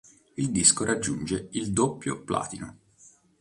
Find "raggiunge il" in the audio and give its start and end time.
0.83-1.71